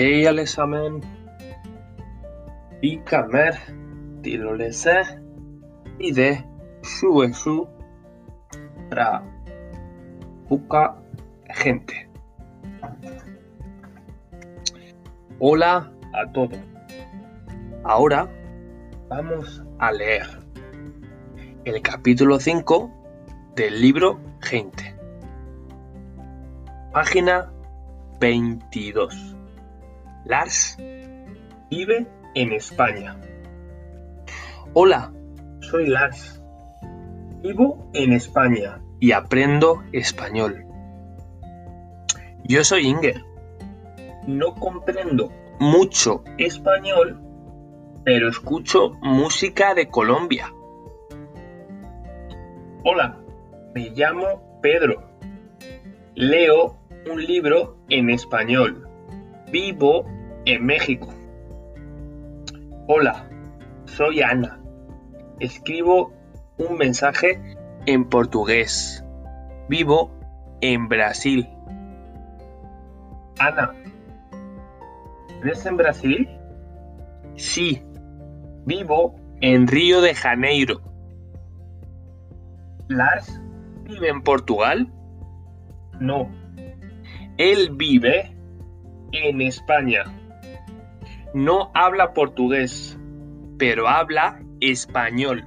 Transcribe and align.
Hej 0.00 0.26
allesammans! 0.26 1.04
Vi 2.80 3.02
kommer 3.10 3.52
till 4.22 4.48
att 4.48 4.58
läsa 4.58 5.04
sida 5.98 6.36
27 7.00 7.66
fra 8.90 9.22
Poca 10.48 10.94
Gente. 11.64 11.94
Hola 15.38 15.92
a 16.14 16.32
todos. 16.32 16.60
Ahora 17.84 18.26
vamos 19.10 19.62
a 19.78 19.92
leer 19.92 20.26
el 21.64 21.82
capítulo 21.82 22.40
5 22.40 22.90
del 23.54 23.80
libro 23.82 24.18
Gente. 24.40 24.94
Página 26.90 27.52
22. 28.18 29.39
Lars 30.30 30.76
vive 31.70 32.06
en 32.36 32.52
España. 32.52 33.16
Hola, 34.74 35.12
soy 35.58 35.88
Lars. 35.88 36.40
Vivo 37.42 37.90
en 37.94 38.12
España 38.12 38.80
y 39.00 39.10
aprendo 39.10 39.82
español. 39.90 40.64
Yo 42.44 42.62
soy 42.62 42.86
Inger. 42.86 43.24
No 44.28 44.54
comprendo 44.54 45.32
mucho 45.58 46.22
español, 46.38 47.20
pero 48.04 48.28
escucho 48.28 48.92
música 49.02 49.74
de 49.74 49.88
Colombia. 49.88 50.54
Hola, 52.84 53.18
me 53.74 53.90
llamo 53.90 54.60
Pedro. 54.62 55.10
Leo 56.14 56.76
un 57.10 57.20
libro 57.20 57.78
en 57.88 58.10
español. 58.10 58.86
Vivo 59.50 60.04
en 60.44 60.64
México. 60.64 61.08
Hola, 62.86 63.28
soy 63.84 64.22
Ana. 64.22 64.60
Escribo 65.38 66.12
un 66.58 66.76
mensaje 66.76 67.40
en 67.86 68.04
portugués. 68.04 69.04
Vivo 69.68 70.10
en 70.60 70.88
Brasil. 70.88 71.48
Ana, 73.38 73.72
¿vives 75.42 75.64
en 75.64 75.76
Brasil? 75.76 76.28
Sí, 77.36 77.82
vivo 78.66 79.16
en 79.40 79.66
Río 79.66 80.02
de 80.02 80.14
Janeiro. 80.14 80.82
¿Lars 82.88 83.40
vive 83.84 84.08
en 84.08 84.22
Portugal? 84.22 84.92
No, 86.00 86.28
él 87.38 87.70
vive 87.76 88.36
en 89.12 89.40
España. 89.40 90.04
No 91.32 91.70
habla 91.74 92.12
portugués, 92.12 92.98
pero 93.58 93.88
habla 93.88 94.42
español. 94.60 95.44